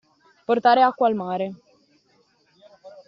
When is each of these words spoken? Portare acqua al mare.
Portare 0.51 0.81
acqua 0.87 1.09
al 1.11 1.17
mare. 1.19 1.49